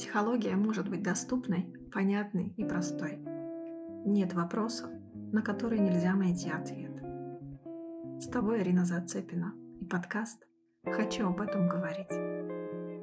Психология 0.00 0.56
может 0.56 0.88
быть 0.88 1.02
доступной, 1.02 1.66
понятной 1.92 2.54
и 2.56 2.64
простой. 2.64 3.18
Нет 4.06 4.32
вопросов, 4.32 4.88
на 5.30 5.42
которые 5.42 5.78
нельзя 5.78 6.14
найти 6.14 6.48
ответ. 6.48 7.02
С 8.18 8.26
тобой 8.28 8.62
Ирина 8.62 8.86
Зацепина 8.86 9.52
и 9.78 9.84
подкаст 9.84 10.46
«Хочу 10.86 11.28
об 11.28 11.42
этом 11.42 11.68
говорить». 11.68 12.08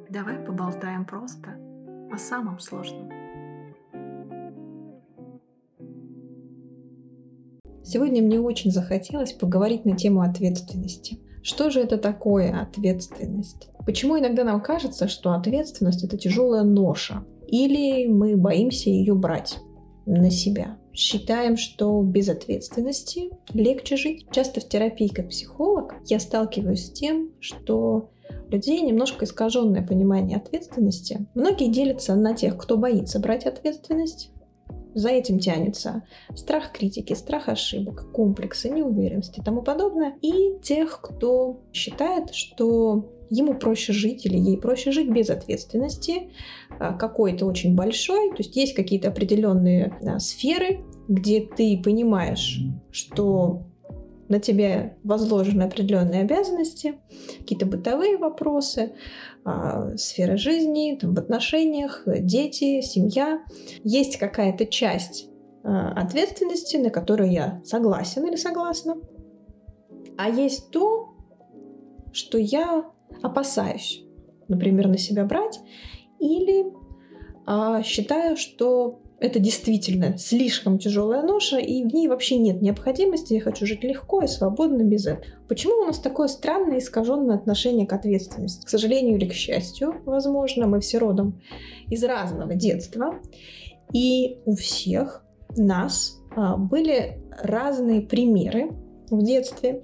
Давай 0.09 0.43
поболтаем 0.43 1.05
просто 1.05 1.51
о 2.11 2.17
самом 2.17 2.57
сложном. 2.57 3.11
Сегодня 7.83 8.23
мне 8.23 8.39
очень 8.39 8.71
захотелось 8.71 9.33
поговорить 9.33 9.85
на 9.85 9.95
тему 9.95 10.21
ответственности. 10.21 11.19
Что 11.47 11.69
же 11.69 11.79
это 11.79 11.97
такое 11.97 12.61
ответственность? 12.61 13.69
Почему 13.85 14.19
иногда 14.19 14.43
нам 14.43 14.59
кажется, 14.59 15.07
что 15.07 15.31
ответственность 15.31 16.03
это 16.03 16.17
тяжелая 16.17 16.63
ноша? 16.63 17.23
Или 17.47 18.05
мы 18.05 18.35
боимся 18.35 18.89
ее 18.89 19.15
брать 19.15 19.57
на 20.05 20.29
себя? 20.29 20.77
Считаем, 20.91 21.55
что 21.55 22.01
без 22.01 22.27
ответственности 22.27 23.29
легче 23.53 23.95
жить. 23.95 24.25
Часто 24.29 24.59
в 24.59 24.67
терапии 24.67 25.07
как 25.07 25.29
психолог 25.29 25.95
я 26.07 26.19
сталкиваюсь 26.19 26.87
с 26.87 26.91
тем, 26.91 27.31
что 27.39 28.09
людей 28.49 28.81
немножко 28.81 29.23
искаженное 29.23 29.87
понимание 29.87 30.35
ответственности. 30.35 31.27
Многие 31.33 31.71
делятся 31.71 32.15
на 32.15 32.33
тех, 32.33 32.57
кто 32.57 32.75
боится 32.75 33.21
брать 33.21 33.45
ответственность, 33.45 34.31
за 34.97 35.09
этим 35.09 35.37
тянется 35.37 36.01
страх 36.33 36.71
критики, 36.71 37.13
страх 37.13 37.49
ошибок, 37.49 38.11
комплексы, 38.11 38.67
неуверенности 38.67 39.39
и 39.39 39.43
тому 39.43 39.61
подобное. 39.61 40.15
И 40.23 40.57
тех, 40.63 41.01
кто 41.01 41.61
считает, 41.71 42.33
что 42.33 43.07
ему 43.29 43.53
проще 43.53 43.93
жить 43.93 44.25
или 44.25 44.37
ей 44.37 44.57
проще 44.57 44.91
жить 44.91 45.09
без 45.11 45.29
ответственности, 45.29 46.31
а, 46.79 46.93
какой-то 46.93 47.45
очень 47.45 47.75
большой. 47.75 48.31
То 48.31 48.37
есть 48.39 48.55
есть 48.55 48.73
какие-то 48.73 49.09
определенные 49.09 49.95
да, 50.01 50.17
сферы, 50.17 50.83
где 51.07 51.41
ты 51.41 51.79
понимаешь, 51.83 52.59
что 52.89 53.66
на 54.29 54.39
тебя 54.39 54.97
возложены 55.03 55.63
определенные 55.63 56.21
обязанности, 56.21 56.99
какие-то 57.39 57.65
бытовые 57.65 58.17
вопросы, 58.17 58.93
а, 59.45 59.95
сфера 59.97 60.37
жизни, 60.37 60.97
там, 60.99 61.13
в 61.13 61.19
отношениях, 61.19 62.03
дети, 62.05 62.81
семья. 62.81 63.43
Есть 63.83 64.17
какая-то 64.17 64.65
часть 64.65 65.29
а, 65.63 65.91
ответственности, 65.93 66.77
на 66.77 66.89
которую 66.89 67.31
я 67.31 67.61
согласен 67.63 68.25
или 68.25 68.35
согласна. 68.35 68.97
А 70.17 70.29
есть 70.29 70.71
то, 70.71 71.15
что 72.11 72.37
я 72.37 72.85
опасаюсь, 73.21 74.03
например, 74.47 74.87
на 74.87 74.97
себя 74.97 75.23
брать, 75.25 75.59
или 76.19 76.65
а, 77.45 77.81
считаю, 77.83 78.35
что 78.35 79.01
это 79.19 79.39
действительно 79.39 80.17
слишком 80.17 80.77
тяжелая 80.77 81.23
ноша, 81.23 81.57
и 81.57 81.83
в 81.83 81.93
ней 81.93 82.07
вообще 82.07 82.37
нет 82.37 82.61
необходимости. 82.61 83.33
Я 83.33 83.41
хочу 83.41 83.65
жить 83.65 83.83
легко 83.83 84.21
и 84.21 84.27
свободно 84.27 84.83
без 84.83 85.07
этого. 85.07 85.25
Почему 85.47 85.81
у 85.81 85.85
нас 85.85 85.99
такое 85.99 86.27
странное 86.27 86.77
искаженное 86.77 87.35
отношение 87.35 87.87
к 87.87 87.93
ответственности? 87.93 88.63
К 88.65 88.69
сожалению 88.69 89.17
или 89.17 89.27
к 89.27 89.33
счастью, 89.33 89.95
возможно, 90.05 90.67
мы 90.67 90.81
все 90.81 90.99
родом 90.99 91.41
из 91.89 92.03
разного 92.03 92.53
детства. 92.53 93.15
И 93.91 94.37
у 94.45 94.55
всех 94.55 95.23
нас 95.55 96.19
а, 96.35 96.57
были 96.57 97.19
разные 97.41 98.01
примеры 98.01 98.71
в 99.09 99.23
детстве, 99.23 99.81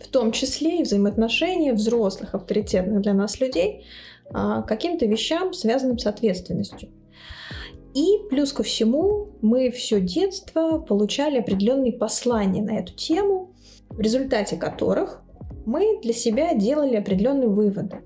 в 0.00 0.06
том 0.08 0.30
числе 0.30 0.80
и 0.80 0.82
взаимоотношения 0.84 1.72
взрослых, 1.72 2.34
авторитетных 2.34 3.00
для 3.00 3.14
нас 3.14 3.40
людей, 3.40 3.84
а, 4.30 4.62
каким-то 4.62 5.06
вещам, 5.06 5.52
связанным 5.52 5.98
с 5.98 6.06
ответственностью. 6.06 6.90
И 7.98 8.28
плюс 8.30 8.52
ко 8.52 8.62
всему 8.62 9.30
мы 9.42 9.72
все 9.72 10.00
детство 10.00 10.78
получали 10.78 11.38
определенные 11.38 11.92
послания 11.92 12.62
на 12.62 12.78
эту 12.78 12.94
тему, 12.94 13.56
в 13.90 13.98
результате 13.98 14.56
которых 14.56 15.20
мы 15.66 15.98
для 16.00 16.12
себя 16.12 16.54
делали 16.54 16.94
определенные 16.94 17.48
выводы. 17.48 17.96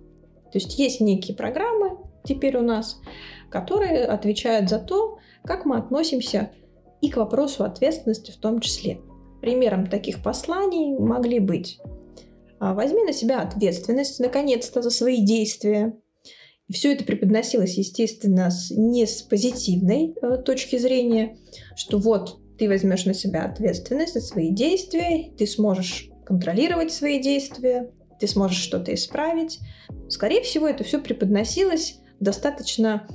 То 0.51 0.55
есть 0.55 0.79
есть 0.79 1.03
некие 1.03 1.37
программы 1.37 1.99
теперь 2.25 2.57
у 2.57 2.63
нас, 2.63 3.03
которые 3.51 4.07
отвечают 4.07 4.71
за 4.71 4.79
то, 4.79 5.19
как 5.45 5.67
мы 5.67 5.77
относимся 5.77 6.53
и 7.03 7.11
к 7.11 7.19
вопросу 7.19 7.63
ответственности 7.63 8.31
в 8.31 8.39
том 8.39 8.61
числе. 8.61 8.99
Примером 9.43 9.87
таких 9.89 10.23
посланий 10.23 10.97
могли 10.99 11.39
быть 11.39 11.79
«А, 12.61 12.73
Возьми 12.73 13.03
на 13.03 13.13
себя 13.13 13.43
ответственность, 13.43 14.21
наконец-то, 14.21 14.81
за 14.81 14.89
свои 14.89 15.21
действия. 15.21 15.95
Все 16.73 16.93
это 16.93 17.05
преподносилось, 17.05 17.77
естественно, 17.77 18.51
с, 18.51 18.71
не 18.71 19.07
с 19.07 19.23
позитивной 19.23 20.15
э, 20.21 20.39
точки 20.39 20.79
зрения, 20.79 21.37
что 21.77 21.99
вот 21.99 22.39
ты 22.59 22.69
возьмешь 22.69 23.05
на 23.05 23.15
себя 23.15 23.45
ответственность 23.45 24.15
за 24.15 24.21
свои 24.21 24.51
действия, 24.51 25.33
ты 25.37 25.47
сможешь 25.47 26.11
контролировать 26.25 26.93
свои 26.93 27.21
действия, 27.21 27.91
ты 28.19 28.27
сможешь 28.27 28.63
что-то 28.63 28.95
исправить. 28.95 29.59
Скорее 30.09 30.43
всего, 30.43 30.67
это 30.67 30.85
все 30.85 31.01
преподносилось 31.01 32.01
в 32.21 32.25
достаточно 32.25 33.07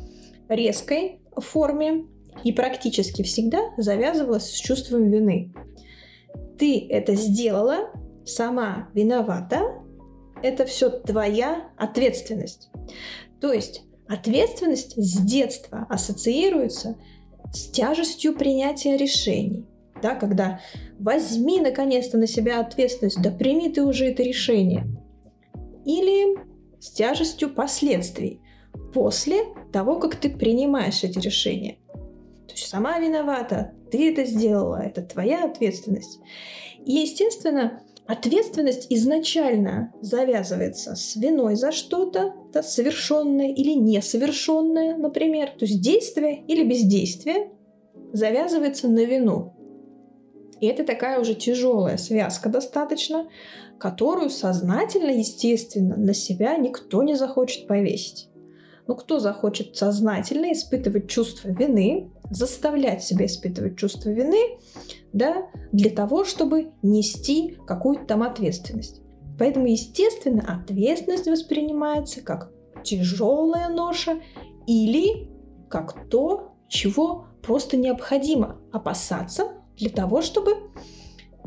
резкой 0.49 1.21
форме 1.35 2.05
и 2.43 2.51
практически 2.51 3.23
всегда 3.23 3.59
завязывалось 3.77 4.51
с 4.51 4.59
чувством 4.59 5.09
вины. 5.09 5.53
Ты 6.57 6.87
это 6.89 7.15
сделала, 7.15 7.89
сама 8.25 8.89
виновата, 8.93 9.61
это 10.43 10.65
все 10.65 10.89
твоя 10.89 11.69
ответственность. 11.77 12.69
То 13.41 13.53
есть 13.53 13.83
ответственность 14.07 14.93
с 14.95 15.19
детства 15.19 15.85
ассоциируется 15.89 16.97
с 17.53 17.69
тяжестью 17.69 18.35
принятия 18.35 18.97
решений. 18.97 19.65
Да, 20.01 20.13
когда 20.13 20.59
возьми 20.99 21.59
наконец-то 21.59 22.17
на 22.17 22.27
себя 22.27 22.59
ответственность, 22.59 23.21
да 23.21 23.31
прими 23.31 23.69
ты 23.69 23.83
уже 23.83 24.05
это 24.05 24.21
решение. 24.21 24.85
Или 25.85 26.37
с 26.79 26.91
тяжестью 26.91 27.49
последствий 27.49 28.41
после 28.93 29.39
того, 29.71 29.99
как 29.99 30.15
ты 30.15 30.29
принимаешь 30.29 31.03
эти 31.03 31.17
решения. 31.19 31.79
То 32.47 32.53
есть 32.53 32.67
сама 32.67 32.99
виновата, 32.99 33.73
ты 33.91 34.11
это 34.11 34.25
сделала, 34.25 34.77
это 34.77 35.01
твоя 35.01 35.45
ответственность. 35.45 36.19
И, 36.85 36.93
естественно, 36.93 37.81
Ответственность 38.07 38.87
изначально 38.89 39.93
завязывается 40.01 40.95
с 40.95 41.17
виной 41.17 41.55
за 41.55 41.73
что-то, 41.73 42.33
да, 42.53 42.63
совершенное 42.63 43.49
или 43.49 43.71
несовершенное, 43.71 44.95
например. 44.95 45.49
То 45.59 45.65
есть 45.65 45.81
действие 45.81 46.43
или 46.47 46.63
бездействие 46.63 47.51
завязывается 48.13 48.87
на 48.87 49.03
вину. 49.03 49.53
И 50.61 50.67
это 50.67 50.85
такая 50.85 51.19
уже 51.19 51.35
тяжелая 51.35 51.97
связка 51.97 52.47
достаточно, 52.47 53.27
которую 53.77 54.29
сознательно, 54.29 55.11
естественно, 55.11 55.97
на 55.97 56.13
себя 56.13 56.55
никто 56.55 57.03
не 57.03 57.15
захочет 57.15 57.67
повесить. 57.67 58.29
Но 58.87 58.95
кто 58.95 59.19
захочет 59.19 59.75
сознательно 59.75 60.51
испытывать 60.53 61.09
чувство 61.09 61.49
вины, 61.49 62.11
заставлять 62.29 63.03
себя 63.03 63.25
испытывать 63.25 63.77
чувство 63.77 64.09
вины, 64.09 64.59
да, 65.13 65.47
для 65.71 65.89
того, 65.89 66.23
чтобы 66.23 66.71
нести 66.81 67.57
какую-то 67.67 68.05
там 68.05 68.23
ответственность. 68.23 69.01
Поэтому, 69.37 69.67
естественно, 69.67 70.43
ответственность 70.47 71.27
воспринимается 71.27 72.21
как 72.21 72.51
тяжелая 72.83 73.69
ноша 73.69 74.19
или 74.65 75.29
как 75.69 76.09
то, 76.09 76.53
чего 76.67 77.25
просто 77.41 77.77
необходимо 77.77 78.59
опасаться 78.71 79.51
для 79.77 79.89
того, 79.89 80.21
чтобы 80.21 80.55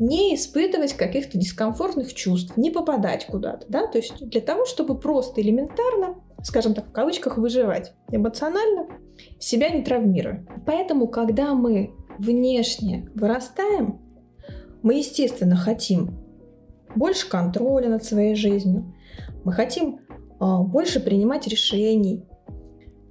не 0.01 0.33
испытывать 0.33 0.93
каких-то 0.93 1.37
дискомфортных 1.37 2.15
чувств, 2.15 2.57
не 2.57 2.71
попадать 2.71 3.27
куда-то, 3.27 3.67
да, 3.69 3.85
то 3.85 3.99
есть 3.99 4.17
для 4.19 4.41
того, 4.41 4.65
чтобы 4.65 4.97
просто 4.97 5.41
элементарно, 5.41 6.15
скажем 6.43 6.73
так, 6.73 6.87
в 6.87 6.91
кавычках, 6.91 7.37
выживать 7.37 7.93
эмоционально, 8.11 8.87
себя 9.37 9.69
не 9.69 9.83
травмируя. 9.83 10.43
Поэтому, 10.65 11.07
когда 11.07 11.53
мы 11.53 11.93
внешне 12.17 13.11
вырастаем, 13.13 14.01
мы, 14.81 14.95
естественно, 14.95 15.55
хотим 15.55 16.17
больше 16.95 17.29
контроля 17.29 17.87
над 17.87 18.03
своей 18.03 18.33
жизнью, 18.33 18.95
мы 19.43 19.53
хотим 19.53 19.99
э, 19.99 20.57
больше 20.63 20.99
принимать 20.99 21.45
решений, 21.45 22.25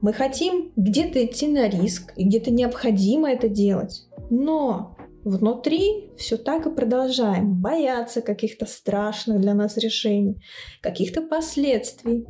мы 0.00 0.12
хотим 0.12 0.72
где-то 0.74 1.24
идти 1.24 1.46
на 1.46 1.68
риск, 1.68 2.12
и 2.16 2.24
где-то 2.24 2.50
необходимо 2.50 3.30
это 3.30 3.48
делать. 3.48 4.08
Но 4.28 4.96
внутри 5.24 6.10
все 6.16 6.36
так 6.36 6.66
и 6.66 6.70
продолжаем 6.70 7.60
бояться 7.60 8.22
каких-то 8.22 8.66
страшных 8.66 9.40
для 9.40 9.54
нас 9.54 9.76
решений, 9.76 10.42
каких-то 10.80 11.22
последствий, 11.22 12.26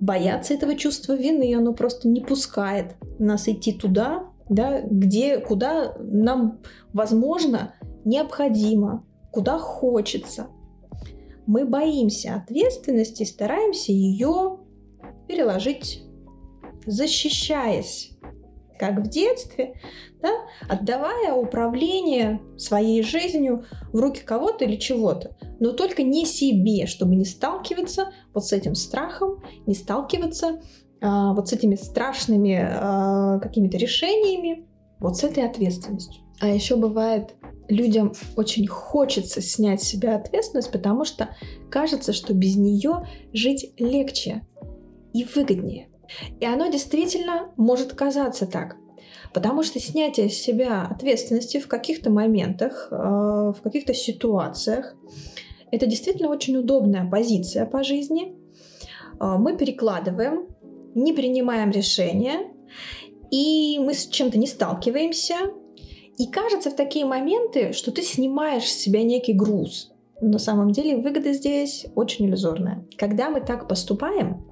бояться 0.00 0.54
этого 0.54 0.74
чувства 0.74 1.14
вины, 1.14 1.54
оно 1.54 1.72
просто 1.74 2.08
не 2.08 2.20
пускает 2.20 2.96
нас 3.18 3.48
идти 3.48 3.72
туда, 3.72 4.24
да, 4.48 4.80
где, 4.80 5.38
куда 5.38 5.96
нам, 5.98 6.60
возможно, 6.92 7.74
необходимо, 8.04 9.04
куда 9.32 9.58
хочется. 9.58 10.48
Мы 11.46 11.64
боимся 11.64 12.34
ответственности, 12.34 13.24
стараемся 13.24 13.92
ее 13.92 14.58
переложить 15.26 16.02
защищаясь, 16.88 18.17
как 18.78 19.00
в 19.00 19.08
детстве, 19.08 19.74
да, 20.22 20.30
отдавая 20.68 21.32
управление 21.34 22.40
своей 22.56 23.02
жизнью 23.02 23.64
в 23.92 23.98
руки 23.98 24.20
кого-то 24.24 24.64
или 24.64 24.76
чего-то, 24.76 25.36
но 25.60 25.72
только 25.72 26.02
не 26.02 26.24
себе, 26.24 26.86
чтобы 26.86 27.16
не 27.16 27.24
сталкиваться 27.24 28.12
вот 28.34 28.46
с 28.46 28.52
этим 28.52 28.74
страхом, 28.74 29.42
не 29.66 29.74
сталкиваться 29.74 30.60
а, 31.00 31.34
вот 31.34 31.48
с 31.48 31.52
этими 31.52 31.74
страшными 31.74 32.58
а, 32.60 33.38
какими-то 33.38 33.76
решениями, 33.76 34.66
вот 35.00 35.16
с 35.16 35.24
этой 35.24 35.44
ответственностью. 35.44 36.22
А 36.40 36.48
еще 36.48 36.76
бывает, 36.76 37.34
людям 37.68 38.12
очень 38.36 38.66
хочется 38.66 39.40
снять 39.40 39.82
с 39.82 39.86
себя 39.86 40.16
ответственность, 40.16 40.72
потому 40.72 41.04
что 41.04 41.28
кажется, 41.70 42.12
что 42.12 42.34
без 42.34 42.56
нее 42.56 43.06
жить 43.32 43.72
легче 43.78 44.46
и 45.12 45.24
выгоднее. 45.24 45.88
И 46.40 46.44
оно 46.44 46.68
действительно 46.68 47.50
может 47.56 47.92
казаться 47.94 48.46
так. 48.46 48.76
Потому 49.32 49.62
что 49.62 49.78
снятие 49.78 50.30
с 50.30 50.34
себя 50.34 50.86
ответственности 50.90 51.58
в 51.60 51.68
каких-то 51.68 52.10
моментах, 52.10 52.88
э, 52.90 52.94
в 52.96 53.56
каких-то 53.62 53.94
ситуациях, 53.94 54.94
это 55.70 55.86
действительно 55.86 56.30
очень 56.30 56.56
удобная 56.56 57.08
позиция 57.08 57.66
по 57.66 57.82
жизни. 57.84 58.34
Э, 59.20 59.36
мы 59.38 59.56
перекладываем, 59.56 60.46
не 60.94 61.12
принимаем 61.12 61.70
решения, 61.70 62.50
и 63.30 63.78
мы 63.78 63.94
с 63.94 64.06
чем-то 64.06 64.38
не 64.38 64.46
сталкиваемся. 64.46 65.36
И 66.16 66.26
кажется 66.26 66.70
в 66.70 66.74
такие 66.74 67.04
моменты, 67.04 67.72
что 67.72 67.92
ты 67.92 68.02
снимаешь 68.02 68.64
с 68.64 68.78
себя 68.78 69.02
некий 69.04 69.34
груз. 69.34 69.92
Но 70.20 70.30
на 70.30 70.38
самом 70.38 70.72
деле 70.72 70.96
выгода 70.96 71.32
здесь 71.32 71.86
очень 71.94 72.26
иллюзорная. 72.26 72.84
Когда 72.96 73.30
мы 73.30 73.40
так 73.40 73.68
поступаем, 73.68 74.47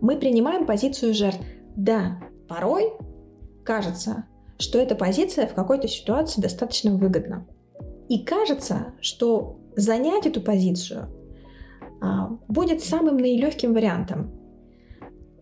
мы 0.00 0.16
принимаем 0.16 0.66
позицию 0.66 1.14
жертв. 1.14 1.40
Да, 1.76 2.20
порой 2.48 2.92
кажется, 3.64 4.26
что 4.58 4.78
эта 4.78 4.94
позиция 4.94 5.46
в 5.46 5.54
какой-то 5.54 5.88
ситуации 5.88 6.40
достаточно 6.40 6.96
выгодна. 6.96 7.46
И 8.08 8.24
кажется, 8.24 8.94
что 9.00 9.58
занять 9.74 10.26
эту 10.26 10.40
позицию 10.40 11.10
а, 12.00 12.30
будет 12.48 12.82
самым 12.82 13.16
наилегким 13.16 13.74
вариантом. 13.74 14.32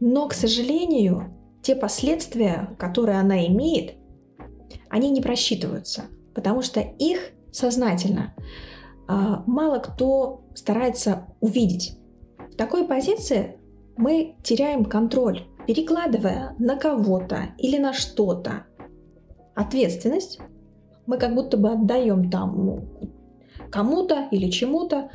Но, 0.01 0.29
к 0.29 0.35
сожалению, 0.35 1.35
те 1.63 1.77
последствия, 1.77 2.75
которые 2.79 3.19
она 3.19 3.47
имеет, 3.47 3.95
они 4.89 5.11
не 5.11 5.21
просчитываются, 5.21 6.05
потому 6.35 6.63
что 6.63 6.81
их 6.81 7.33
сознательно 7.53 8.35
а, 9.07 9.43
мало 9.47 9.79
кто 9.79 10.45
старается 10.55 11.27
увидеть. 11.41 11.99
В 12.53 12.57
такой 12.57 12.87
позиции 12.87 13.59
мы 13.97 14.37
теряем 14.43 14.85
контроль 14.85 15.47
перекладывая 15.67 16.55
на 16.59 16.77
кого-то 16.77 17.55
или 17.59 17.79
на 17.79 17.93
что-то 17.93 18.67
ответственность, 19.55 20.41
мы 21.07 21.19
как 21.19 21.35
будто 21.35 21.57
бы 21.57 21.71
отдаем 21.71 22.31
там 22.31 22.89
кому-то 23.71 24.29
или 24.31 24.51
чему-то 24.51 25.11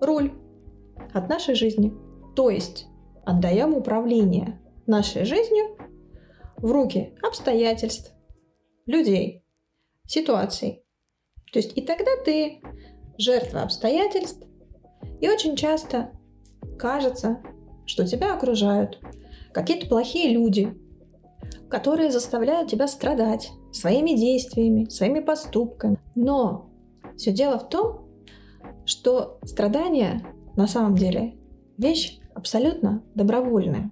роль 0.00 0.32
от 1.12 1.28
нашей 1.28 1.54
жизни. 1.54 1.92
То 2.34 2.50
есть 2.50 2.86
отдаем 3.24 3.74
управление 3.74 4.60
нашей 4.86 5.24
жизнью 5.24 5.76
в 6.56 6.70
руки 6.70 7.14
обстоятельств, 7.22 8.12
людей, 8.86 9.44
ситуаций. 10.06 10.84
То 11.52 11.58
есть 11.58 11.76
и 11.76 11.82
тогда 11.82 12.10
ты 12.24 12.60
жертва 13.16 13.62
обстоятельств, 13.62 14.42
и 15.20 15.28
очень 15.28 15.56
часто 15.56 16.10
кажется, 16.78 17.40
что 17.86 18.06
тебя 18.06 18.34
окружают 18.34 18.98
какие-то 19.52 19.86
плохие 19.86 20.32
люди, 20.32 20.74
которые 21.68 22.10
заставляют 22.10 22.70
тебя 22.70 22.86
страдать 22.88 23.50
своими 23.72 24.12
действиями, 24.12 24.84
своими 24.88 25.20
поступками. 25.20 25.98
Но 26.14 26.70
все 27.16 27.32
дело 27.32 27.58
в 27.58 27.68
том, 27.68 28.08
что 28.84 29.38
страдания 29.44 30.24
на 30.56 30.66
самом 30.66 30.96
деле 30.96 31.34
вещь 31.78 32.20
абсолютно 32.34 33.02
добровольная. 33.14 33.90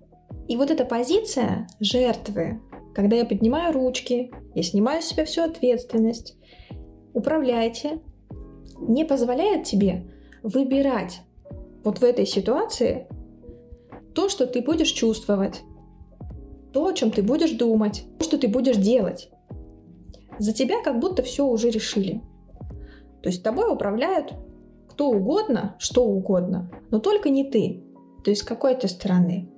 И 0.48 0.56
вот 0.56 0.70
эта 0.70 0.84
позиция 0.84 1.66
жертвы, 1.80 2.60
когда 2.94 3.16
я 3.16 3.24
поднимаю 3.24 3.72
ручки, 3.72 4.32
я 4.54 4.62
снимаю 4.62 5.02
с 5.02 5.06
себя 5.06 5.24
всю 5.24 5.42
ответственность, 5.42 6.36
управляйте, 7.14 8.00
не 8.80 9.04
позволяет 9.04 9.64
тебе 9.64 10.12
выбирать 10.42 11.22
вот 11.84 11.98
в 11.98 12.04
этой 12.04 12.26
ситуации 12.26 13.06
то, 14.14 14.28
что 14.28 14.46
ты 14.46 14.62
будешь 14.62 14.90
чувствовать, 14.90 15.62
то, 16.72 16.86
о 16.86 16.92
чем 16.92 17.10
ты 17.10 17.22
будешь 17.22 17.52
думать, 17.52 18.04
то, 18.18 18.24
что 18.24 18.38
ты 18.38 18.48
будешь 18.48 18.76
делать. 18.76 19.30
За 20.38 20.52
тебя 20.52 20.82
как 20.82 20.98
будто 20.98 21.22
все 21.22 21.46
уже 21.46 21.70
решили. 21.70 22.22
То 23.22 23.28
есть 23.28 23.42
тобой 23.42 23.72
управляют 23.72 24.34
кто 24.92 25.08
угодно, 25.08 25.74
что 25.78 26.04
угодно, 26.04 26.70
но 26.90 26.98
только 26.98 27.30
не 27.30 27.44
ты. 27.44 27.82
То 28.24 28.30
есть 28.30 28.42
с 28.42 28.44
какой-то 28.44 28.88
стороны 28.88 29.48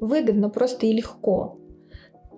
выгодно 0.00 0.48
просто 0.48 0.86
и 0.86 0.92
легко 0.92 1.58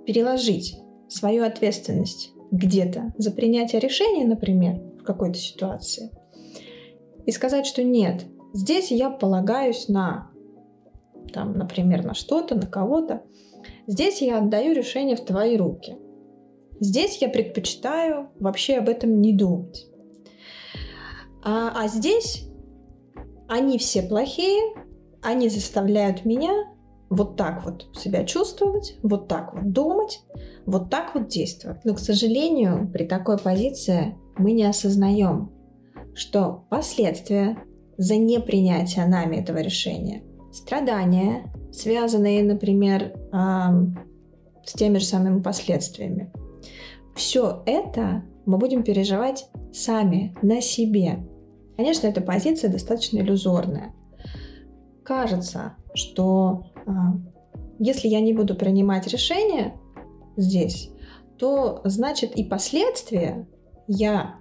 переложить 0.06 0.78
свою 1.06 1.44
ответственность 1.44 2.32
где-то 2.50 3.12
за 3.19 3.31
принятие 3.31 3.81
решения, 3.81 4.25
например, 4.25 4.81
в 4.99 5.02
какой-то 5.02 5.38
ситуации, 5.38 6.11
и 7.26 7.31
сказать, 7.31 7.67
что 7.67 7.82
нет, 7.82 8.25
здесь 8.55 8.90
я 8.90 9.11
полагаюсь 9.11 9.88
на 9.88 10.31
там, 11.32 11.52
например, 11.52 12.05
на 12.05 12.14
что-то, 12.14 12.55
на 12.55 12.67
кого-то. 12.67 13.23
Здесь 13.87 14.23
я 14.23 14.38
отдаю 14.38 14.75
решение 14.75 15.17
в 15.17 15.25
твои 15.25 15.56
руки. 15.56 15.96
Здесь 16.81 17.19
я 17.19 17.28
предпочитаю 17.28 18.31
вообще 18.38 18.76
об 18.76 18.88
этом 18.88 19.20
не 19.20 19.32
думать. 19.32 19.87
А, 21.43 21.73
а 21.75 21.88
здесь 21.88 22.49
они 23.49 23.78
все 23.78 24.02
плохие, 24.02 24.75
они 25.23 25.49
заставляют 25.49 26.25
меня 26.25 26.52
вот 27.08 27.37
так 27.37 27.64
вот 27.64 27.88
себя 27.96 28.25
чувствовать, 28.25 28.96
вот 29.02 29.28
так 29.28 29.55
вот 29.55 29.73
думать, 29.73 30.20
вот 30.67 30.90
так 30.90 31.14
вот 31.14 31.28
действовать. 31.28 31.84
Но, 31.84 31.94
к 31.94 32.00
сожалению, 32.00 32.90
при 32.93 33.05
такой 33.05 33.38
позиции 33.38 34.17
мы 34.37 34.52
не 34.52 34.64
осознаем, 34.64 35.52
что 36.14 36.67
последствия 36.69 37.58
за 37.96 38.17
непринятие 38.17 39.06
нами 39.06 39.37
этого 39.37 39.58
решения 39.58 40.23
страдания, 40.56 41.52
связанные, 41.73 42.42
например, 42.42 43.14
с 43.33 44.73
теми 44.73 44.99
же 44.99 45.04
самыми 45.04 45.42
последствиями. 45.42 46.33
Все 47.14 47.62
это 47.66 48.25
мы 48.47 48.59
будем 48.59 48.83
переживать 48.83 49.49
сами, 49.73 50.35
на 50.42 50.61
себе. 50.61 51.19
Конечно, 51.76 52.07
эта 52.07 52.21
позиция 52.21 52.71
достаточно 52.71 53.19
иллюзорная. 53.19 53.92
Кажется, 55.02 55.75
что 55.95 56.66
а, 56.87 57.16
если 57.78 58.09
я 58.09 58.21
не 58.21 58.33
буду 58.33 58.54
принимать 58.54 59.07
решения 59.07 59.75
здесь, 60.37 60.90
то 61.38 61.81
значит 61.85 62.33
и 62.37 62.45
последствия 62.45 63.47
я 63.87 64.37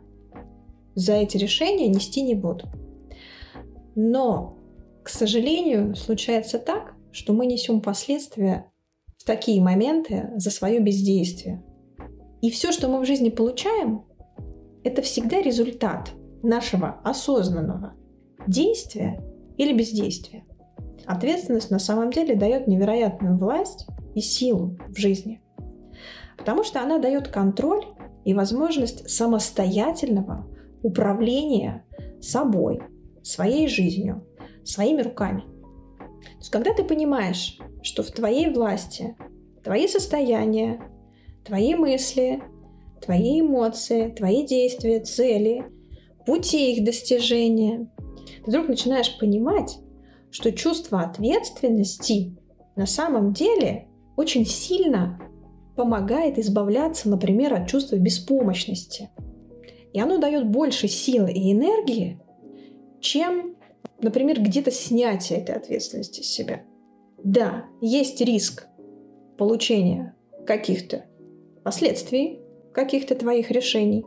за 0.96 1.14
эти 1.14 1.38
решения 1.38 1.88
нести 1.88 2.22
не 2.22 2.36
буду. 2.36 2.68
Но 3.96 4.58
к 5.06 5.10
сожалению, 5.10 5.96
случается 5.96 6.58
так, 6.58 6.96
что 7.12 7.32
мы 7.32 7.46
несем 7.46 7.80
последствия 7.80 8.72
в 9.20 9.24
такие 9.24 9.62
моменты 9.62 10.32
за 10.38 10.50
свое 10.50 10.80
бездействие. 10.80 11.64
И 12.42 12.50
все, 12.50 12.72
что 12.72 12.88
мы 12.88 13.00
в 13.00 13.06
жизни 13.06 13.30
получаем, 13.30 14.04
это 14.84 15.04
всегда 15.04 15.44
результат 15.44 16.10
нашего 16.42 17.02
осознанного 17.04 17.94
действия 18.48 19.24
или 19.58 19.78
бездействия. 19.78 20.44
Ответственность 21.06 21.70
на 21.70 21.78
самом 21.78 22.10
деле 22.10 22.36
дает 22.36 22.66
невероятную 22.66 23.38
власть 23.38 23.86
и 24.16 24.22
силу 24.22 24.76
в 24.88 24.98
жизни, 24.98 25.40
потому 26.36 26.64
что 26.64 26.82
она 26.82 26.98
дает 26.98 27.28
контроль 27.28 27.86
и 28.24 28.34
возможность 28.34 29.08
самостоятельного 29.08 30.48
управления 30.82 31.86
собой, 32.20 32.82
своей 33.22 33.68
жизнью, 33.68 34.26
своими 34.66 35.02
руками. 35.02 35.42
То 35.42 36.40
есть, 36.40 36.50
когда 36.50 36.74
ты 36.74 36.84
понимаешь, 36.84 37.58
что 37.82 38.04
в 38.04 38.12
твоей 38.12 38.50
власти 38.50 39.16
твои 39.64 39.88
состояния, 39.88 40.82
твои 41.46 41.76
мысли, 41.76 42.44
твои 43.02 43.42
эмоции, 43.42 44.10
твои 44.10 44.46
действия, 44.46 45.00
цели, 45.00 45.66
пути 46.26 46.74
их 46.74 46.84
достижения, 46.84 47.90
ты 48.44 48.52
вдруг 48.52 48.68
начинаешь 48.68 49.18
понимать, 49.20 49.80
что 50.32 50.52
чувство 50.52 51.02
ответственности 51.02 52.36
на 52.76 52.86
самом 52.86 53.34
деле 53.34 53.88
очень 54.18 54.46
сильно 54.46 55.20
помогает 55.76 56.38
избавляться, 56.40 57.10
например, 57.10 57.54
от 57.54 57.68
чувства 57.68 57.98
беспомощности. 57.98 59.10
И 59.94 60.00
оно 60.00 60.18
дает 60.18 60.50
больше 60.50 60.88
силы 60.88 61.32
и 61.32 61.54
энергии, 61.54 62.20
чем 63.00 63.55
например, 64.06 64.40
где-то 64.40 64.70
снятие 64.70 65.40
этой 65.40 65.56
ответственности 65.56 66.22
с 66.22 66.28
себя. 66.28 66.62
Да, 67.24 67.66
есть 67.82 68.22
риск 68.22 68.68
получения 69.36 70.16
каких-то 70.46 71.06
последствий, 71.64 72.40
каких-то 72.72 73.16
твоих 73.16 73.50
решений. 73.50 74.06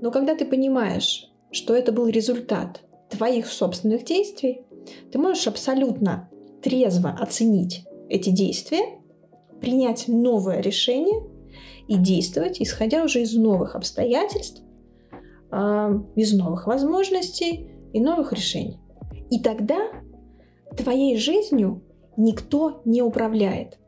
Но 0.00 0.12
когда 0.12 0.36
ты 0.36 0.44
понимаешь, 0.44 1.28
что 1.50 1.74
это 1.74 1.90
был 1.90 2.06
результат 2.06 2.82
твоих 3.10 3.48
собственных 3.48 4.04
действий, 4.04 4.62
ты 5.10 5.18
можешь 5.18 5.48
абсолютно 5.48 6.30
трезво 6.62 7.10
оценить 7.10 7.84
эти 8.08 8.30
действия, 8.30 9.00
принять 9.60 10.04
новое 10.06 10.60
решение 10.60 11.20
и 11.88 11.96
действовать, 11.96 12.62
исходя 12.62 13.02
уже 13.02 13.22
из 13.22 13.34
новых 13.34 13.74
обстоятельств, 13.74 14.62
а, 15.50 16.00
из 16.14 16.32
новых 16.32 16.68
возможностей 16.68 17.72
и 17.92 18.00
новых 18.00 18.32
решений. 18.32 18.78
И 19.30 19.40
тогда 19.40 19.78
твоей 20.76 21.16
жизнью 21.16 21.82
никто 22.16 22.82
не 22.84 23.02
управляет. 23.02 23.78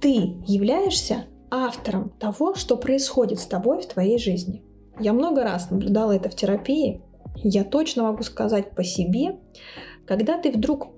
Ты 0.00 0.36
являешься 0.46 1.26
автором 1.50 2.10
того, 2.18 2.54
что 2.54 2.76
происходит 2.76 3.38
с 3.38 3.46
тобой 3.46 3.82
в 3.82 3.86
твоей 3.86 4.18
жизни. 4.18 4.62
Я 4.98 5.12
много 5.12 5.42
раз 5.42 5.70
наблюдала 5.70 6.12
это 6.12 6.28
в 6.28 6.34
терапии. 6.34 7.02
Я 7.36 7.64
точно 7.64 8.04
могу 8.04 8.22
сказать 8.22 8.72
по 8.74 8.84
себе, 8.84 9.38
когда 10.06 10.38
ты 10.38 10.50
вдруг 10.50 10.88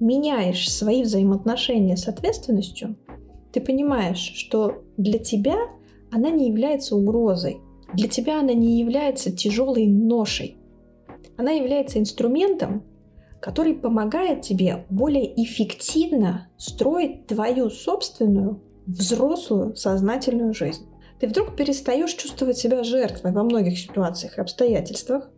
меняешь 0.00 0.70
свои 0.70 1.02
взаимоотношения 1.02 1.96
с 1.96 2.08
ответственностью, 2.08 2.96
ты 3.52 3.60
понимаешь, 3.60 4.32
что 4.34 4.82
для 4.96 5.18
тебя 5.18 5.56
она 6.10 6.30
не 6.30 6.48
является 6.48 6.96
угрозой, 6.96 7.58
для 7.92 8.08
тебя 8.08 8.40
она 8.40 8.52
не 8.52 8.80
является 8.80 9.30
тяжелой 9.30 9.86
ношей. 9.86 10.56
Она 11.36 11.52
является 11.52 11.98
инструментом, 11.98 12.84
который 13.40 13.74
помогает 13.74 14.42
тебе 14.42 14.86
более 14.88 15.42
эффективно 15.42 16.48
строить 16.56 17.26
твою 17.26 17.70
собственную 17.70 18.62
взрослую 18.86 19.76
сознательную 19.76 20.54
жизнь. 20.54 20.86
Ты 21.20 21.28
вдруг 21.28 21.56
перестаешь 21.56 22.14
чувствовать 22.14 22.58
себя 22.58 22.82
жертвой 22.82 23.32
во 23.32 23.44
многих 23.44 23.78
ситуациях 23.78 24.38
и 24.38 24.40
обстоятельствах, 24.40 25.30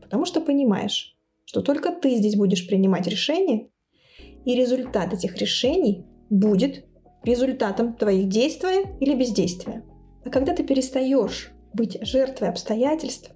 потому 0.00 0.24
что 0.24 0.40
понимаешь, 0.40 1.16
что 1.44 1.62
только 1.62 1.92
ты 1.92 2.16
здесь 2.16 2.36
будешь 2.36 2.66
принимать 2.66 3.06
решения, 3.06 3.68
и 4.44 4.54
результат 4.54 5.12
этих 5.12 5.36
решений 5.38 6.06
будет 6.30 6.84
результатом 7.24 7.94
твоих 7.94 8.28
действий 8.28 8.86
или 9.00 9.14
бездействия. 9.14 9.84
А 10.24 10.30
когда 10.30 10.54
ты 10.54 10.62
перестаешь 10.62 11.52
быть 11.74 11.98
жертвой 12.00 12.48
обстоятельств, 12.48 13.30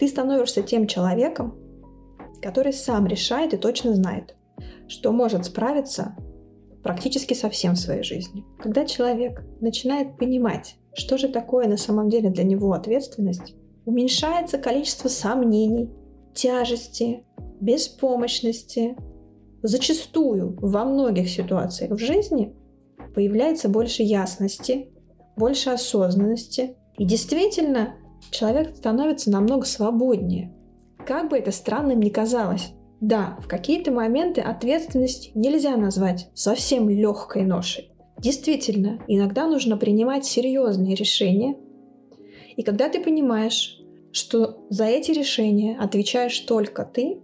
ты 0.00 0.08
становишься 0.08 0.62
тем 0.62 0.86
человеком, 0.86 1.58
который 2.40 2.72
сам 2.72 3.06
решает 3.06 3.52
и 3.52 3.58
точно 3.58 3.94
знает, 3.94 4.34
что 4.88 5.12
может 5.12 5.44
справиться 5.44 6.16
практически 6.82 7.34
со 7.34 7.50
всем 7.50 7.74
в 7.74 7.78
своей 7.78 8.02
жизни. 8.02 8.46
Когда 8.62 8.86
человек 8.86 9.44
начинает 9.60 10.16
понимать, 10.16 10.76
что 10.94 11.18
же 11.18 11.28
такое 11.28 11.68
на 11.68 11.76
самом 11.76 12.08
деле 12.08 12.30
для 12.30 12.44
него 12.44 12.72
ответственность, 12.72 13.54
уменьшается 13.84 14.56
количество 14.56 15.08
сомнений, 15.08 15.90
тяжести, 16.34 17.24
беспомощности. 17.60 18.96
Зачастую 19.62 20.56
во 20.62 20.86
многих 20.86 21.28
ситуациях 21.28 21.90
в 21.90 21.98
жизни 21.98 22.54
появляется 23.14 23.68
больше 23.68 24.02
ясности, 24.02 24.88
больше 25.36 25.68
осознанности. 25.68 26.76
И 26.96 27.04
действительно, 27.04 27.96
человек 28.30 28.76
становится 28.76 29.30
намного 29.30 29.66
свободнее. 29.66 30.52
Как 31.06 31.30
бы 31.30 31.38
это 31.38 31.50
странным 31.50 32.00
ни 32.00 32.10
казалось. 32.10 32.72
Да, 33.00 33.38
в 33.40 33.48
какие-то 33.48 33.90
моменты 33.90 34.42
ответственность 34.42 35.34
нельзя 35.34 35.76
назвать 35.76 36.28
совсем 36.34 36.90
легкой 36.90 37.44
ношей. 37.44 37.92
Действительно, 38.18 39.00
иногда 39.08 39.46
нужно 39.46 39.78
принимать 39.78 40.26
серьезные 40.26 40.94
решения. 40.94 41.56
И 42.56 42.62
когда 42.62 42.90
ты 42.90 43.02
понимаешь, 43.02 43.80
что 44.12 44.66
за 44.68 44.84
эти 44.84 45.12
решения 45.12 45.78
отвечаешь 45.78 46.38
только 46.40 46.84
ты, 46.84 47.22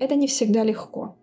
это 0.00 0.14
не 0.14 0.26
всегда 0.26 0.62
легко. 0.62 1.16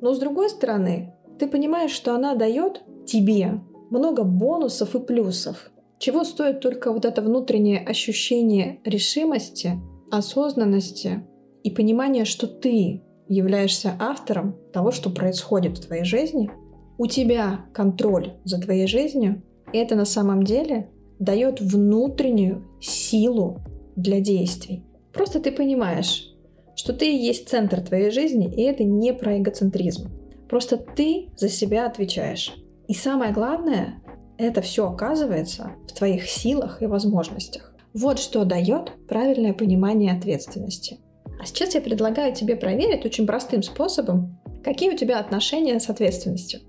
Но 0.00 0.14
с 0.14 0.18
другой 0.18 0.48
стороны, 0.48 1.14
ты 1.38 1.46
понимаешь, 1.46 1.90
что 1.90 2.14
она 2.14 2.34
дает 2.34 2.82
тебе 3.06 3.60
много 3.90 4.22
бонусов 4.22 4.94
и 4.94 5.00
плюсов, 5.00 5.70
чего 5.98 6.24
стоит 6.24 6.60
только 6.60 6.92
вот 6.92 7.04
это 7.04 7.22
внутреннее 7.22 7.80
ощущение 7.80 8.80
решимости, 8.84 9.72
осознанности 10.10 11.26
и 11.62 11.70
понимание, 11.70 12.24
что 12.24 12.46
ты 12.46 13.02
являешься 13.28 13.94
автором 13.98 14.56
того, 14.72 14.90
что 14.90 15.10
происходит 15.10 15.78
в 15.78 15.86
твоей 15.86 16.04
жизни, 16.04 16.50
у 16.96 17.06
тебя 17.06 17.66
контроль 17.74 18.34
за 18.44 18.60
твоей 18.60 18.86
жизнью, 18.86 19.42
и 19.72 19.78
это 19.78 19.94
на 19.94 20.04
самом 20.04 20.44
деле 20.44 20.90
дает 21.18 21.60
внутреннюю 21.60 22.64
силу 22.80 23.60
для 23.96 24.20
действий. 24.20 24.84
Просто 25.12 25.40
ты 25.40 25.52
понимаешь, 25.52 26.32
что 26.74 26.92
ты 26.92 27.12
и 27.12 27.16
есть 27.16 27.48
центр 27.48 27.80
твоей 27.80 28.10
жизни, 28.10 28.52
и 28.54 28.62
это 28.62 28.84
не 28.84 29.12
про 29.12 29.36
эгоцентризм. 29.38 30.10
Просто 30.48 30.76
ты 30.76 31.28
за 31.36 31.48
себя 31.48 31.86
отвечаешь. 31.86 32.54
И 32.86 32.94
самое 32.94 33.32
главное, 33.32 34.02
это 34.38 34.62
все 34.62 34.88
оказывается 34.88 35.72
в 35.88 35.92
твоих 35.92 36.28
силах 36.28 36.80
и 36.80 36.86
возможностях. 36.86 37.74
Вот 37.92 38.18
что 38.18 38.44
дает 38.44 38.92
правильное 39.08 39.52
понимание 39.52 40.12
ответственности. 40.12 41.00
А 41.40 41.44
сейчас 41.44 41.74
я 41.74 41.80
предлагаю 41.80 42.34
тебе 42.34 42.56
проверить 42.56 43.04
очень 43.04 43.26
простым 43.26 43.62
способом, 43.62 44.38
какие 44.64 44.90
у 44.90 44.96
тебя 44.96 45.18
отношения 45.18 45.78
с 45.78 45.88
ответственностью. 45.88 46.60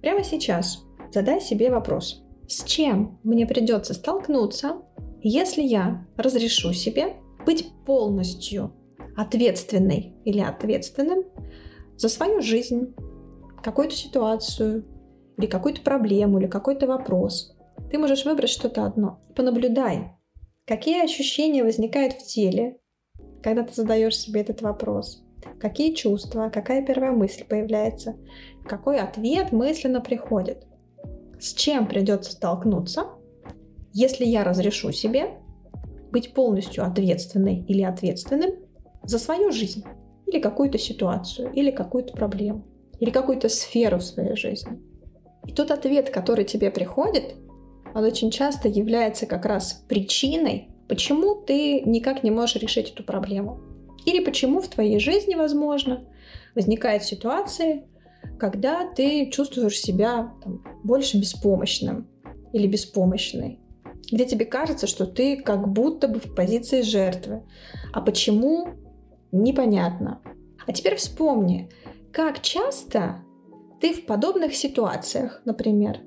Прямо 0.00 0.24
сейчас 0.24 0.82
задай 1.12 1.40
себе 1.40 1.70
вопрос, 1.70 2.22
с 2.48 2.64
чем 2.64 3.18
мне 3.22 3.46
придется 3.46 3.94
столкнуться, 3.94 4.82
если 5.22 5.62
я 5.62 6.06
разрешу 6.16 6.72
себе 6.72 7.16
быть 7.46 7.68
полностью 7.86 8.74
ответственной 9.16 10.14
или 10.24 10.40
ответственным 10.40 11.24
за 11.96 12.08
свою 12.08 12.40
жизнь, 12.40 12.94
какую-то 13.62 13.94
ситуацию, 13.94 14.84
или 15.40 15.46
какую-то 15.46 15.80
проблему, 15.80 16.38
или 16.38 16.46
какой-то 16.46 16.86
вопрос. 16.86 17.56
Ты 17.90 17.98
можешь 17.98 18.26
выбрать 18.26 18.50
что-то 18.50 18.84
одно. 18.84 19.20
Понаблюдай, 19.34 20.12
какие 20.66 21.02
ощущения 21.02 21.64
возникают 21.64 22.12
в 22.12 22.26
теле, 22.26 22.78
когда 23.42 23.62
ты 23.62 23.74
задаешь 23.74 24.18
себе 24.18 24.42
этот 24.42 24.60
вопрос. 24.60 25.24
Какие 25.58 25.94
чувства, 25.94 26.50
какая 26.52 26.84
первая 26.84 27.12
мысль 27.12 27.44
появляется, 27.44 28.16
какой 28.68 28.98
ответ 28.98 29.50
мысленно 29.52 30.02
приходит. 30.02 30.66
С 31.40 31.54
чем 31.54 31.86
придется 31.86 32.32
столкнуться, 32.32 33.06
если 33.94 34.26
я 34.26 34.44
разрешу 34.44 34.92
себе 34.92 35.38
быть 36.12 36.34
полностью 36.34 36.84
ответственной 36.84 37.64
или 37.66 37.82
ответственным 37.82 38.50
за 39.02 39.18
свою 39.18 39.50
жизнь, 39.50 39.84
или 40.26 40.38
какую-то 40.38 40.76
ситуацию, 40.76 41.50
или 41.54 41.70
какую-то 41.70 42.12
проблему, 42.12 42.66
или 42.98 43.08
какую-то 43.08 43.48
сферу 43.48 43.98
в 43.98 44.04
своей 44.04 44.36
жизни. 44.36 44.89
И 45.46 45.52
тот 45.52 45.70
ответ, 45.70 46.10
который 46.10 46.44
тебе 46.44 46.70
приходит, 46.70 47.34
он 47.94 48.04
очень 48.04 48.30
часто 48.30 48.68
является 48.68 49.26
как 49.26 49.44
раз 49.44 49.84
причиной, 49.88 50.68
почему 50.88 51.34
ты 51.34 51.80
никак 51.82 52.22
не 52.22 52.30
можешь 52.30 52.56
решить 52.56 52.90
эту 52.90 53.02
проблему. 53.02 53.60
Или 54.06 54.24
почему 54.24 54.60
в 54.60 54.68
твоей 54.68 54.98
жизни, 54.98 55.34
возможно, 55.34 56.04
возникают 56.54 57.04
ситуации, 57.04 57.84
когда 58.38 58.86
ты 58.86 59.30
чувствуешь 59.30 59.80
себя 59.80 60.34
там, 60.42 60.64
больше 60.82 61.18
беспомощным 61.18 62.08
или 62.52 62.66
беспомощной, 62.66 63.58
где 64.10 64.24
тебе 64.24 64.44
кажется, 64.44 64.86
что 64.86 65.06
ты 65.06 65.36
как 65.36 65.68
будто 65.68 66.08
бы 66.08 66.20
в 66.20 66.34
позиции 66.34 66.82
жертвы. 66.82 67.42
А 67.92 68.00
почему? 68.00 68.70
Непонятно. 69.32 70.20
А 70.66 70.72
теперь 70.72 70.96
вспомни, 70.96 71.70
как 72.12 72.40
часто 72.40 73.22
ты 73.80 73.92
в 73.92 74.04
подобных 74.06 74.54
ситуациях, 74.54 75.40
например, 75.44 76.00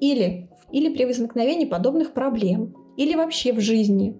или, 0.00 0.50
или 0.72 0.94
при 0.94 1.04
возникновении 1.04 1.66
подобных 1.66 2.12
проблем, 2.12 2.74
или 2.96 3.14
вообще 3.14 3.52
в 3.52 3.60
жизни, 3.60 4.18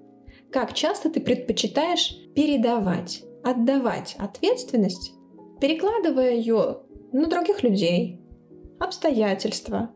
как 0.50 0.73
часто 0.73 1.11
ты 1.11 1.21
предпочитаешь 1.21 2.16
передавать, 2.35 3.25
отдавать 3.43 4.16
ответственность, 4.19 5.12
перекладывая 5.61 6.35
ее 6.35 6.83
на 7.12 7.26
других 7.26 7.62
людей, 7.62 8.21
обстоятельства, 8.78 9.90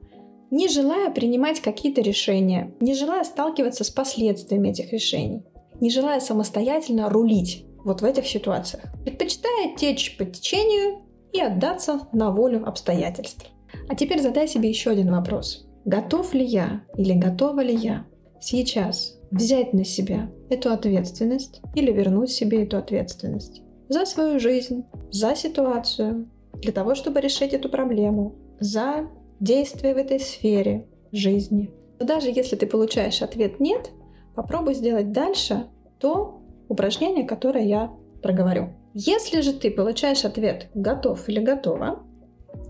не 0.50 0.68
желая 0.68 1.10
принимать 1.10 1.60
какие-то 1.60 2.00
решения, 2.00 2.74
не 2.80 2.94
желая 2.94 3.24
сталкиваться 3.24 3.84
с 3.84 3.90
последствиями 3.90 4.70
этих 4.70 4.92
решений, 4.92 5.44
не 5.80 5.90
желая 5.90 6.20
самостоятельно 6.20 7.08
рулить 7.08 7.64
вот 7.84 8.02
в 8.02 8.04
этих 8.04 8.26
ситуациях, 8.26 8.84
предпочитая 9.04 9.76
течь 9.76 10.16
по 10.16 10.24
течению 10.24 11.02
и 11.32 11.40
отдаться 11.40 12.08
на 12.12 12.30
волю 12.30 12.66
обстоятельств. 12.66 13.46
А 13.88 13.94
теперь 13.94 14.20
задай 14.20 14.48
себе 14.48 14.68
еще 14.68 14.90
один 14.90 15.10
вопрос. 15.10 15.66
Готов 15.84 16.34
ли 16.34 16.44
я 16.44 16.82
или 16.96 17.14
готова 17.14 17.60
ли 17.60 17.74
я 17.74 18.06
сейчас 18.40 19.18
взять 19.30 19.72
на 19.72 19.84
себя 19.84 20.30
эту 20.48 20.70
ответственность 20.70 21.60
или 21.74 21.92
вернуть 21.92 22.30
себе 22.30 22.64
эту 22.64 22.78
ответственность 22.78 23.62
за 23.88 24.06
свою 24.06 24.38
жизнь, 24.38 24.84
за 25.10 25.34
ситуацию, 25.34 26.28
для 26.54 26.72
того, 26.72 26.94
чтобы 26.94 27.20
решить 27.20 27.52
эту 27.52 27.68
проблему, 27.68 28.36
за 28.60 29.08
действия 29.40 29.94
в 29.94 29.96
этой 29.96 30.20
сфере 30.20 30.86
жизни. 31.10 31.72
Но 31.98 32.06
даже 32.06 32.28
если 32.28 32.56
ты 32.56 32.66
получаешь 32.66 33.20
ответ 33.20 33.58
«нет», 33.58 33.90
попробуй 34.34 34.74
сделать 34.74 35.12
дальше 35.12 35.66
то 35.98 36.40
упражнение, 36.68 37.26
которое 37.26 37.64
я 37.64 37.92
проговорю. 38.22 38.68
Если 38.92 39.40
же 39.40 39.52
ты 39.52 39.70
получаешь 39.70 40.24
ответ 40.24 40.68
«готов» 40.74 41.28
или 41.28 41.38
«готова», 41.40 42.02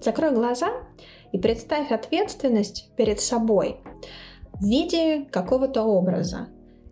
закрой 0.03 0.33
глаза 0.33 0.69
и 1.33 1.39
представь 1.39 1.91
ответственность 1.93 2.91
перед 2.97 3.21
собой 3.21 3.77
в 4.53 4.65
виде 4.65 5.27
какого-то 5.31 5.83
образа. 5.83 6.49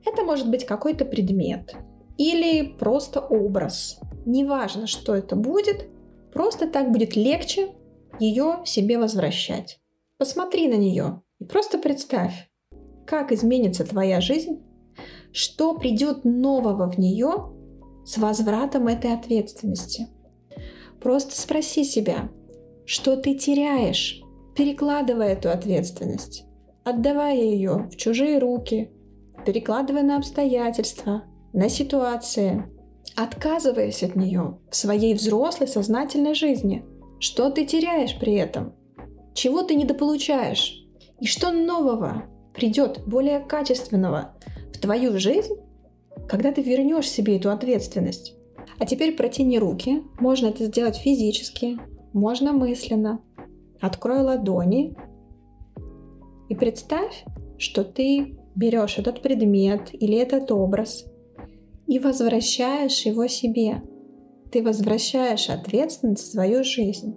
Это 0.06 0.22
может 0.22 0.50
быть 0.50 0.64
какой-то 0.64 1.04
предмет 1.04 1.76
или 2.16 2.62
просто 2.62 3.20
образ. 3.20 4.00
Неважно, 4.24 4.86
что 4.86 5.14
это 5.14 5.36
будет, 5.36 5.88
просто 6.32 6.66
так 6.66 6.90
будет 6.90 7.14
легче 7.14 7.72
ее 8.18 8.60
себе 8.64 8.98
возвращать. 8.98 9.80
Посмотри 10.16 10.68
на 10.68 10.74
нее 10.74 11.22
и 11.38 11.44
просто 11.44 11.78
представь, 11.78 12.50
как 13.06 13.30
изменится 13.32 13.84
твоя 13.84 14.20
жизнь, 14.20 14.62
что 15.32 15.74
придет 15.74 16.24
нового 16.24 16.90
в 16.90 16.98
нее 16.98 17.52
с 18.08 18.16
возвратом 18.16 18.88
этой 18.88 19.12
ответственности. 19.12 20.08
Просто 20.98 21.38
спроси 21.38 21.84
себя, 21.84 22.30
что 22.86 23.16
ты 23.18 23.34
теряешь, 23.34 24.22
перекладывая 24.56 25.34
эту 25.34 25.50
ответственность, 25.50 26.46
отдавая 26.84 27.36
ее 27.36 27.90
в 27.92 27.96
чужие 27.96 28.38
руки, 28.38 28.90
перекладывая 29.44 30.02
на 30.02 30.16
обстоятельства, 30.16 31.24
на 31.52 31.68
ситуации, 31.68 32.64
отказываясь 33.14 34.02
от 34.02 34.16
нее 34.16 34.58
в 34.70 34.74
своей 34.74 35.12
взрослой 35.12 35.68
сознательной 35.68 36.32
жизни. 36.32 36.86
Что 37.20 37.50
ты 37.50 37.66
теряешь 37.66 38.18
при 38.18 38.36
этом? 38.36 38.72
Чего 39.34 39.62
ты 39.62 39.74
недополучаешь? 39.74 40.82
И 41.20 41.26
что 41.26 41.50
нового 41.50 42.24
придет, 42.54 43.02
более 43.06 43.40
качественного, 43.40 44.34
в 44.72 44.78
твою 44.78 45.18
жизнь, 45.18 45.56
когда 46.28 46.52
ты 46.52 46.62
вернешь 46.62 47.08
себе 47.08 47.36
эту 47.36 47.50
ответственность? 47.50 48.34
А 48.78 48.86
теперь 48.86 49.16
протяни 49.16 49.58
руки. 49.58 50.02
Можно 50.20 50.48
это 50.48 50.66
сделать 50.66 50.96
физически, 50.96 51.78
можно 52.12 52.52
мысленно. 52.52 53.20
Открой 53.80 54.20
ладони 54.20 54.96
и 56.48 56.54
представь, 56.54 57.24
что 57.58 57.84
ты 57.84 58.36
берешь 58.54 58.98
этот 58.98 59.22
предмет 59.22 59.90
или 59.92 60.16
этот 60.16 60.50
образ 60.50 61.06
и 61.86 61.98
возвращаешь 61.98 63.06
его 63.06 63.26
себе. 63.26 63.82
Ты 64.50 64.62
возвращаешь 64.62 65.48
ответственность 65.50 66.24
в 66.24 66.32
свою 66.32 66.64
жизнь 66.64 67.16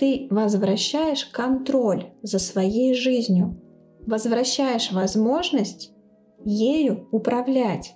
ты 0.00 0.28
возвращаешь 0.30 1.26
контроль 1.26 2.06
за 2.22 2.38
своей 2.38 2.94
жизнью, 2.94 3.60
возвращаешь 4.06 4.92
возможность 4.92 5.89
ею 6.44 7.08
управлять. 7.12 7.94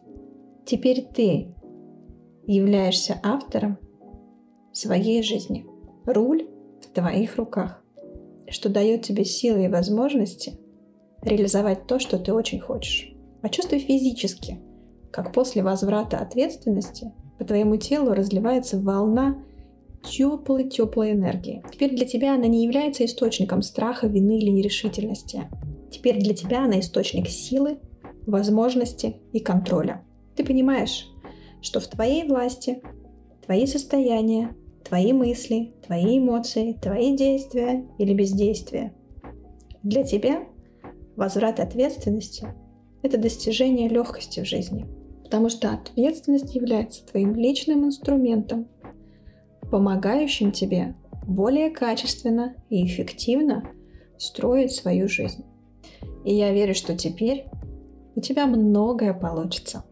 Теперь 0.67 1.03
ты 1.03 1.55
являешься 2.47 3.21
автором 3.23 3.79
своей 4.73 5.23
жизни. 5.23 5.67
Руль 6.05 6.49
в 6.81 6.87
твоих 6.93 7.37
руках, 7.37 7.83
что 8.49 8.69
дает 8.69 9.03
тебе 9.03 9.25
силы 9.25 9.65
и 9.65 9.69
возможности 9.69 10.59
реализовать 11.23 11.87
то, 11.87 11.99
что 11.99 12.19
ты 12.19 12.33
очень 12.33 12.61
хочешь. 12.61 13.15
Почувствуй 13.41 13.79
физически, 13.79 14.59
как 15.11 15.33
после 15.33 15.63
возврата 15.63 16.19
ответственности 16.19 17.13
по 17.39 17.45
твоему 17.45 17.77
телу 17.77 18.13
разливается 18.13 18.79
волна 18.79 19.43
теплой-теплой 20.03 21.13
энергии. 21.13 21.63
Теперь 21.73 21.97
для 21.97 22.07
тебя 22.07 22.35
она 22.35 22.47
не 22.47 22.65
является 22.65 23.05
источником 23.05 23.63
страха, 23.63 24.07
вины 24.07 24.39
или 24.39 24.51
нерешительности. 24.51 25.49
Теперь 25.91 26.19
для 26.19 26.35
тебя 26.35 26.65
она 26.65 26.81
источник 26.81 27.29
силы, 27.29 27.79
возможности 28.27 29.17
и 29.33 29.41
контроля. 29.41 30.05
Ты 30.37 30.45
понимаешь, 30.45 31.11
что 31.61 31.81
в 31.81 31.87
твоей 31.87 32.27
власти 32.27 32.83
твои 33.45 33.67
состояния, 33.67 34.55
твои 34.85 35.13
мысли, 35.13 35.75
твои 35.87 36.19
эмоции, 36.19 36.73
твои 36.81 37.17
действия 37.17 37.87
или 37.99 38.15
бездействия. 38.15 38.95
Для 39.83 40.05
тебя 40.05 40.45
возврат 41.17 41.61
ответственности– 41.61 42.49
это 43.03 43.19
достижение 43.19 43.89
легкости 43.89 44.41
в 44.41 44.47
жизни, 44.47 44.87
потому 45.23 45.51
что 45.51 45.71
ответственность 45.71 46.55
является 46.55 47.05
твоим 47.07 47.35
личным 47.35 47.85
инструментом 47.85 48.67
помогающим 49.71 50.53
тебе 50.53 50.95
более 51.27 51.71
качественно 51.71 52.55
и 52.71 52.87
эффективно 52.87 53.69
строить 54.19 54.73
свою 54.73 55.09
жизнь. 55.09 55.45
И 56.25 56.35
я 56.35 56.53
верю, 56.53 56.75
что 56.75 56.97
теперь 56.97 57.47
у 58.17 58.21
тебя 58.21 58.47
многое 58.47 59.15
получится. 59.15 59.85